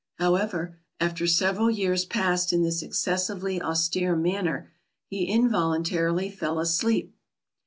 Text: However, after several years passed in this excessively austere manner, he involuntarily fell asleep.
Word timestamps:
However, 0.15 0.79
after 0.99 1.27
several 1.27 1.69
years 1.69 2.05
passed 2.05 2.51
in 2.51 2.63
this 2.63 2.81
excessively 2.81 3.61
austere 3.61 4.15
manner, 4.15 4.71
he 5.05 5.25
involuntarily 5.25 6.31
fell 6.31 6.57
asleep. 6.59 7.13